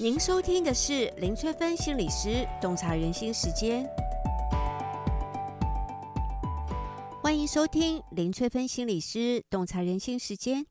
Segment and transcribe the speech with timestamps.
[0.00, 3.84] 您收听的是林翠芬心理师洞察人心时间，
[7.20, 10.64] 欢迎收听林翠芬心理师洞察人心时间。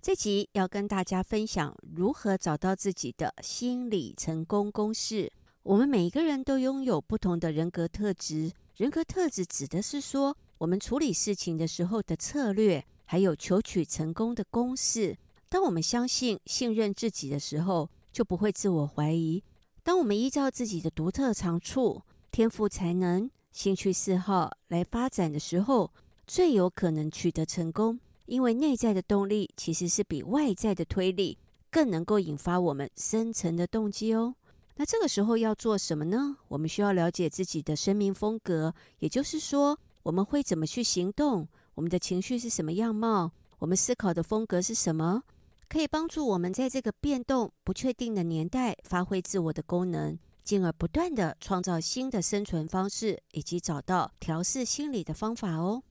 [0.00, 5.30] 这集要跟大家分享如何找到自己的心理成功公式。
[5.62, 15.16] 我们每一个人都拥有不同的人格特质，人格特质指的是说我们处理事情的时候的策略，还有求取成功的公式。
[15.48, 19.42] 当我们相信、信任自己的时候，就不会自我怀疑。
[19.82, 25.90] 当我们依照自己的独特长处、天赋才能、兴趣嗜好来发展的时候，
[26.26, 27.98] 最有可能取得成功。
[28.26, 31.36] 因为内在的动力其实是比外在的推力
[31.70, 34.36] 更能够引发我们深层的动机哦。
[34.76, 36.36] 那这个时候要做什么呢？
[36.48, 45.24] 我们需要了解自己的生命风格，也就是说，我们会怎么去行动，我们的情绪是什么样貌，我们思考的风格是什么。
[45.72, 55.82] 可以帮助我们在这个变动不确定的年代发挥自我的功能，进而不断地创造新的生存方式，以及找到调试心理的方法哦。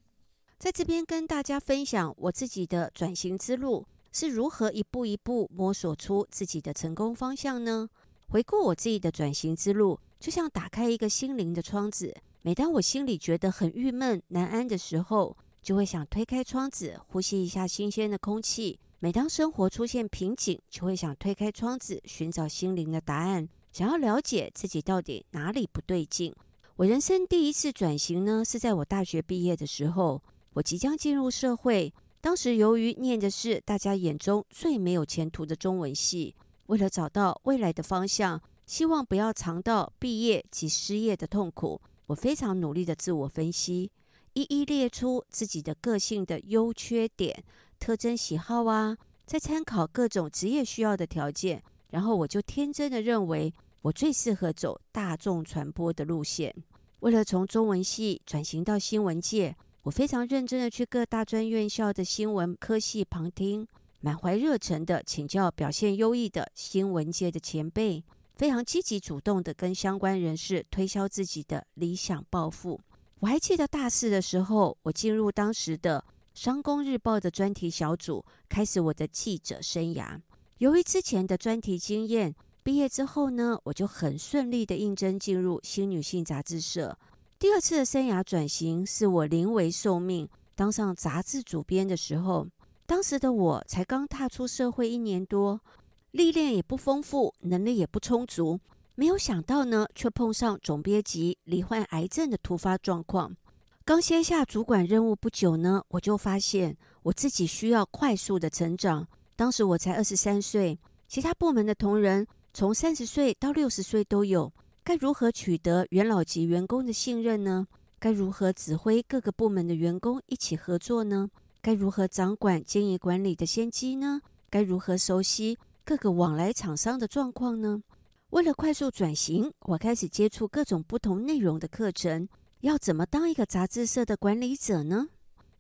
[0.60, 7.90] 在这边跟大家分享我自己的转型之路是如何一步一步摸索出自己的成功方向呢？
[8.30, 12.16] 回顾我自己的转型之路，就像打开一个心灵的窗子。
[12.44, 18.80] 每当我心里觉得很郁闷难安的时候，就会想推开窗子，呼吸一下新鲜的空气。
[19.04, 26.32] 每当生活出现瓶颈，就会想推开窗子，寻找心灵的答案，想要了解自己到底哪里不对劲。
[26.76, 30.22] 我人生第一次转型呢，是在我大学毕业的时候，
[30.54, 31.92] 我即将进入社会。
[32.22, 36.36] 当时由于念的是大家眼中最没有前途的中文系，
[36.68, 43.90] 为了找到未来的方向，希望不要尝到毕业及失业的痛苦，我非常努力的自我分析，
[44.34, 47.44] 一一列出自己的个性的优缺点。
[47.82, 53.52] 特征喜好啊，再参考各种职业需要的条件，然后我就天真的认为
[53.82, 56.54] 我最适合走大众传播的路线。
[57.00, 63.68] 为了从中文系转型到新闻界，我非常认真的去各大专院校的新闻科系旁听，
[64.00, 68.04] 满怀热忱的请教表现优异的新闻界的前辈，
[68.36, 72.80] 非常积极主动的跟相关人士推销自己的理想抱负。
[73.22, 76.06] 我还记得大四的时候，我进入当时的。
[76.42, 80.20] 商工日报的专题小组开始我的记者生涯。
[80.58, 86.98] 由于之前的专题经验，毕业之后呢，我就很顺利的应征进入新女性杂志社。
[87.38, 92.48] 第二次的生涯转型是我临危受命当上杂志主编的时候。
[92.88, 95.62] 当时的我才刚踏出社会一年多，
[96.10, 98.60] 历练也不丰富，能力也不充足。
[98.96, 103.38] 没有想到呢，却碰上总编辑罹患癌症的突发状况。
[103.84, 109.08] 刚接下主管任务不久呢，我就发现我自己需要快速的成长。
[109.36, 114.54] 当时我才二十三岁，其他部门的同仁从三十岁到六十岁都有。
[114.84, 117.68] 该如何取得元老级员工的信任呢？
[117.98, 121.32] 该如何指挥各个部门的员工一起合作呢？
[121.60, 124.22] 该如何掌管经营管理的先机呢？
[124.52, 127.82] 该如何熟悉各个往来厂商的状况呢？
[128.30, 132.30] 为了快速转型，我开始接触各种不同内容的课程。
[132.62, 135.08] 要怎么当一个杂志社的管理者呢？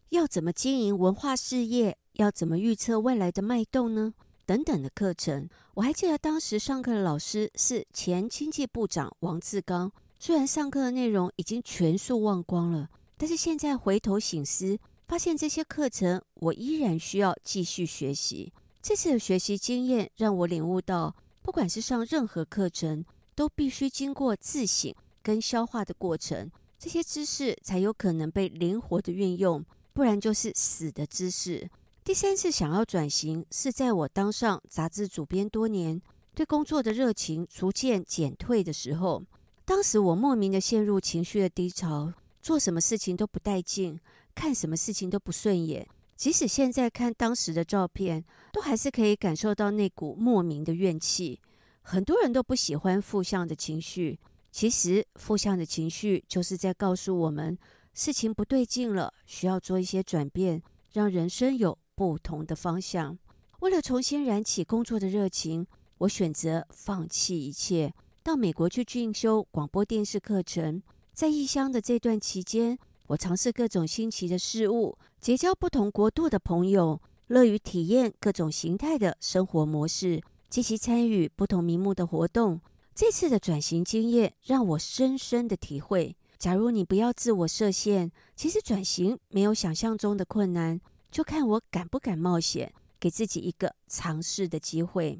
[0.09, 1.97] 要怎么经营文化事业？
[2.13, 4.13] 要怎么预测未来的脉动呢？
[4.45, 9.91] 等等的课程，我还记得当时上课的老师是前经济部长王志刚。
[10.19, 18.53] 虽然上课的内容已经全数忘光了，但是现在回头醒思，发现这些课程我依然需要继续学习。
[18.79, 23.03] 这次的学习经验让我领悟到，不管是上任何课程，
[23.33, 26.51] 都必须经过自省跟消化的过程。
[26.81, 31.69] 这些知识才有可能被灵活的运用，不然就是死的知识。
[32.03, 36.01] 第三次想要转型，是在我当上杂志主编多年，
[36.33, 39.23] 对工作的热情逐渐减退的时候。
[39.63, 43.99] 当时我莫名的陷入情绪的低潮，做什么事情都不带劲，
[44.33, 45.87] 看什么事情都不顺眼。
[46.15, 51.39] 即使现在看当时的照片，都还是可以感受到那股莫名的怨气。
[51.83, 54.19] 很多人都不喜欢负向的情绪。
[54.51, 57.57] 其实，负向的情绪就是在告诉我们，
[57.93, 60.61] 事情不对劲了，需要做一些转变，
[60.91, 63.17] 让人生有不同的方向。
[63.61, 65.65] 为了重新燃起工作的热情，
[65.99, 70.83] 我选择放弃一切，到美国去进修广播电视课程。
[71.13, 72.77] 在异乡的这段期间，
[73.07, 82.59] 我尝试各种新奇的事物，结交不同国度的朋友，乐于体验各种形态的生活模式，积极参与不同名目的活动。
[83.01, 95.19] 这次的转型经验让我深深的体会：假如你不要自我设限，其实转型没有想象中的困难，就看我敢不敢冒险，给自己一个尝试的机会。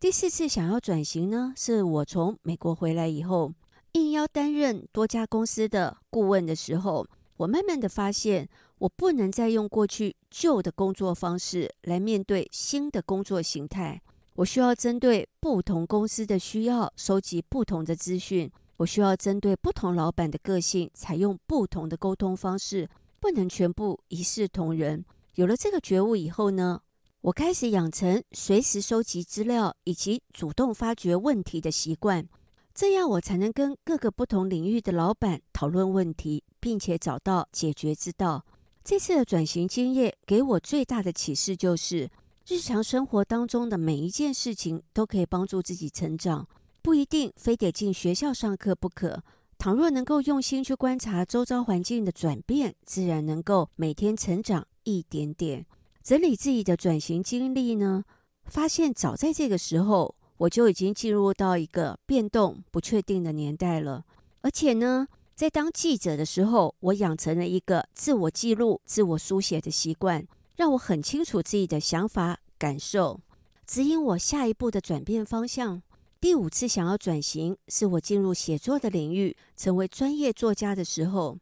[0.00, 3.52] 第四次想要转型呢，是我从美国回来以后，
[3.92, 7.06] 应邀担任多家公司的顾问的时候，
[7.36, 8.48] 我慢慢的发现，
[8.78, 14.02] 我不能再用过去旧的工作方式来面对新的工作形态。
[14.40, 18.50] 我需要针对不同公司的需要，收集不同的资讯。
[18.78, 22.88] 我需要针对不同老板的个性，采用不同的沟通方式，
[23.20, 25.04] 不能全部一视同仁。
[25.34, 26.80] 有了这个觉悟以后呢，
[27.20, 32.26] 我开始养成随时收集资料以及主动发掘问题的习惯，
[32.74, 38.42] 这样我才能跟各个不同领域的老板讨论问题，并且找到解决之道。
[38.82, 42.10] 这次的转型经验给我最大的启示就是，
[42.50, 46.48] 日常生活当中的每一件事情都可以帮助自己成长，
[46.82, 49.22] 不一定非得进学校上课不可。
[49.56, 55.64] 倘若能够用心去观察周遭环境的转变，自然能够每天成长一点点。
[56.02, 58.02] 整理自己的转型经历呢，
[58.46, 64.04] 发现早在这个时候，我就已经进入到一个变动不确定的年代了。
[64.40, 65.06] 而且呢，
[65.36, 70.26] 在当记者的时候，我养成了一个自我记录、自我书写的习惯，
[70.60, 73.18] 让我很清楚自己的想法、感受，
[73.66, 75.80] 指引我下一步的转变方向。
[76.20, 81.38] 第五次想要转型，是我进入写作的领域，成为专业作家的时候。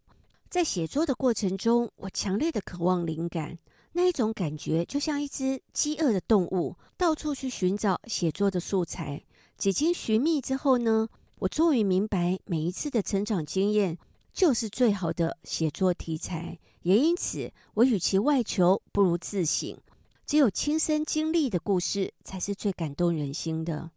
[0.48, 3.58] 在写作的过程中，我强烈的渴望灵感。
[3.94, 9.24] 那一种感觉，就像一只饥饿的动物，到处去寻找写作的素材。
[9.56, 11.08] 几经寻觅之后呢，
[11.40, 13.98] 我终于明白，每一次的成长经验
[14.38, 16.60] 就是最好的写作题材。
[16.82, 19.76] 也因此，我与其外求，不如自省。
[20.24, 23.90] 只有亲身经历的故事，才是最感动人心的。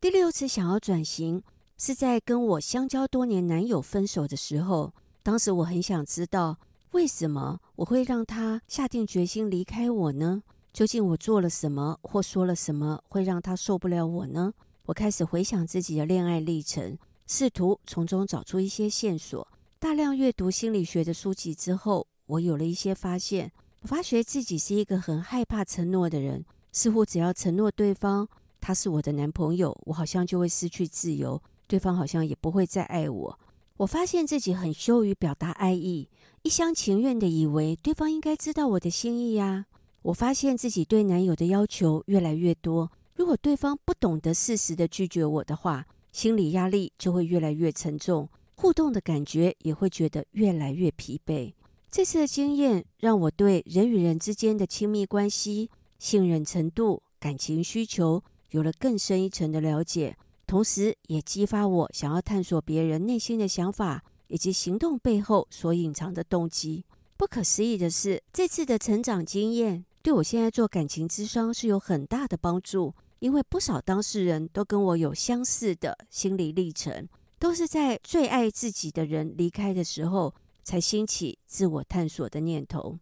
[0.00, 1.42] 第六次想要转型，
[1.76, 4.94] 是在跟我相交多年男友分手的时候。
[5.24, 6.58] 当时我很想知道。
[6.92, 10.44] 为什么我会让他下定决心离开我呢？
[10.72, 14.54] 究竟我做了什么或说了什么会让他受不了我呢？
[14.86, 16.96] 我开始回想自己的恋爱历程，
[17.26, 19.46] 试图从中找出一些线索。
[19.80, 23.52] 大量阅读心理学的书籍之后，我有了一些发现。
[23.82, 28.28] 我发觉自己是一个很害怕承诺的人，似乎只要承诺对方
[28.60, 33.38] 他是我的男朋友，我好像就会失去自由，对方好像也不会再爱我。
[33.76, 36.08] 我发现自己很羞于表达爱意。
[36.42, 39.66] 一厢情愿地以为对方应该知道我的心意呀。
[40.02, 48.28] 我发现自己对男友的要求越来越多，如果对方不懂得适时地拒绝我的话，心理压力就会越来越沉重，
[48.60, 51.52] 互动的感觉也会觉得越来越疲惫。
[51.90, 60.16] 这次的经验让我对人与人之间的亲密关系、信任程度、感情需求有了更深一层的了解，
[60.46, 64.02] 同时也激发我想要探索别人内心的想法。
[64.30, 66.84] 以及行动背后所隐藏的动机。
[67.16, 72.94] 不可思议的是，这次的成长经验对我现在做感情咨商是有很大的帮助。
[73.20, 77.08] 因为不少当事人都跟我有相似的心理历程，
[77.38, 82.98] 都是在最爱自己的人离开的时候，才兴起自我探索的念头。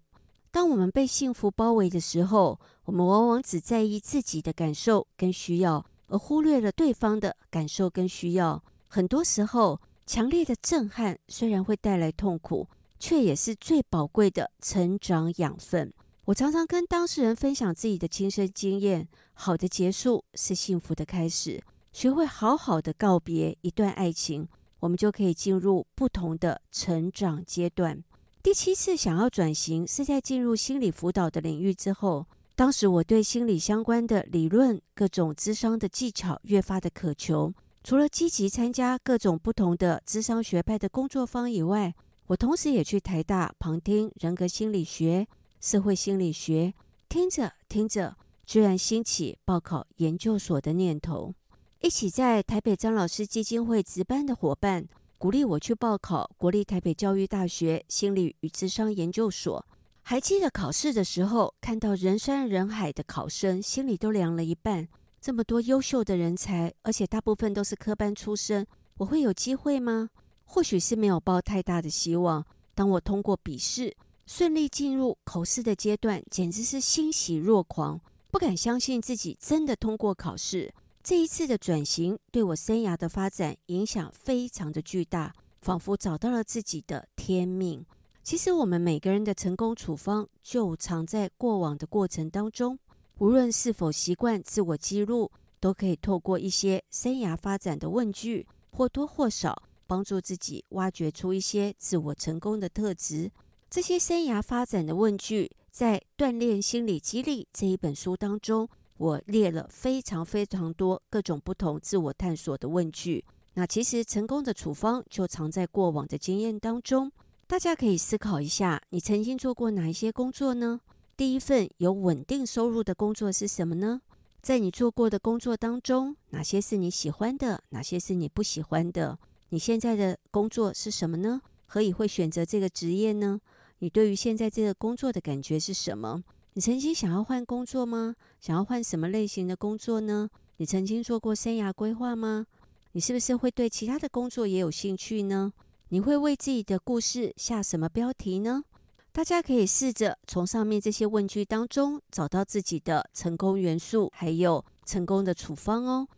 [0.50, 8.62] 当我们被幸福包围的时候，我们往往只在意自己的感受跟需要，而忽略了对方的感受跟需要。
[8.88, 12.68] 很多时候，强烈的震撼虽然会带来痛苦，
[12.98, 15.92] 却也是最宝贵的成长养分。
[16.26, 21.62] 我常常跟当事人分享自己的亲身经验：好的结束是幸福的开始。
[21.96, 24.46] 学会好好的告别一段爱情，
[24.80, 28.04] 我们就可以进入不同的成长阶段。
[28.42, 32.26] 第七次想要转型，是在进入心理辅导的领域之后。
[32.54, 37.50] 当时我对心理相关的理论、各种咨商的技巧越发的渴求。
[37.82, 41.94] 除了积极参加各种不同的咨商学派的工作坊以外，
[42.26, 45.26] 我同时也去台大旁听人格心理学、
[45.62, 46.74] 社会心理学，
[47.08, 51.32] 听着听着，居然兴起报考研究所的念头。
[51.80, 59.64] 一起在台北张老师基金会值班的伙伴鼓励我去报考国立台北教育大学心理与智商研究所。
[60.02, 64.88] 还记得考试的时候，看到人山人海的考生，心里都凉了一半。
[65.20, 68.66] 这么多优秀的人才，而且大部分都是科班出身，
[68.96, 70.08] 我会有机会吗？
[70.44, 72.44] 或许是没有抱太大的希望。
[72.74, 73.94] 当我通过笔试，
[74.26, 80.72] 顺利进入口试的阶段，简直是欣喜若狂，不敢相信自己真的通过考试。
[81.08, 87.86] 这一次的转型对我生涯的发展影响非常的巨大，仿佛找到了自己的天命。
[88.24, 92.76] 其实我们每个人的成功处方，就藏在过往的过程当中。
[93.18, 103.30] 无论是否习惯自我记录，都可以透过一些生涯发展的问句，或多或少帮助自己挖掘出一些自我成功的特质。
[103.70, 113.24] 这些生涯发展的问句，在《锻炼心理激励》这一本书当中，我列了非常非常多各种不同自我探索的问句。
[113.54, 117.10] 那其实成功的处方就藏在过往的经验当中。
[117.46, 120.80] 大家可以思考一下，你曾经做过哪一些工作呢？
[121.16, 124.02] 第一份有稳定收入的工作是什么呢？
[124.42, 129.18] 在你做过的工作当中，哪些是你喜欢的，哪些是你不喜欢的？
[129.48, 131.40] 你现在的工作是什么呢？
[131.66, 133.40] 何以会选择这个职业呢？
[133.78, 136.22] 你对于现在这个工作的感觉是什么？
[136.56, 138.16] 你曾经想要换工作吗？
[138.40, 140.30] 想要换什么类型的工作呢？
[140.56, 142.46] 你曾经做过生涯规划吗？
[142.92, 145.52] 你是不是会对其他的工作也有兴趣呢？
[145.90, 148.64] 你会为自己的故事下什么标题呢？
[149.12, 156.08] 大家可以试着从上面这些问句当中找到自己的成功元素，还有成功的处方哦。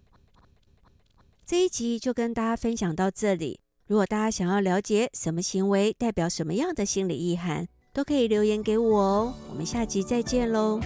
[1.45, 3.59] 这一集就跟大家分享到这里。
[3.89, 7.67] 如果大家想要了解什么行为代表什么样的心理意涵，
[7.99, 9.35] 都可以留言给我哦。
[9.51, 10.79] 我们下集再见喽。